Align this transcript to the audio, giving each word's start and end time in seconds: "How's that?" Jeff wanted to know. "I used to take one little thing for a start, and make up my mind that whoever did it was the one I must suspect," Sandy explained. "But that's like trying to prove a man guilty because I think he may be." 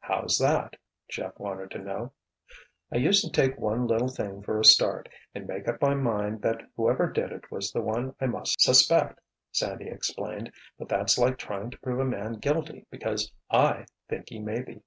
"How's 0.00 0.38
that?" 0.38 0.76
Jeff 1.06 1.38
wanted 1.38 1.70
to 1.72 1.78
know. 1.78 2.12
"I 2.90 2.96
used 2.96 3.22
to 3.24 3.30
take 3.30 3.58
one 3.58 3.86
little 3.86 4.08
thing 4.08 4.40
for 4.40 4.58
a 4.58 4.64
start, 4.64 5.06
and 5.34 5.46
make 5.46 5.68
up 5.68 5.82
my 5.82 5.92
mind 5.92 6.40
that 6.40 6.62
whoever 6.76 7.10
did 7.12 7.30
it 7.30 7.50
was 7.50 7.72
the 7.72 7.82
one 7.82 8.14
I 8.18 8.24
must 8.24 8.58
suspect," 8.58 9.20
Sandy 9.52 9.88
explained. 9.88 10.50
"But 10.78 10.88
that's 10.88 11.18
like 11.18 11.36
trying 11.36 11.72
to 11.72 11.78
prove 11.80 12.00
a 12.00 12.06
man 12.06 12.38
guilty 12.38 12.86
because 12.90 13.30
I 13.50 13.84
think 14.08 14.30
he 14.30 14.38
may 14.38 14.62
be." 14.62 14.80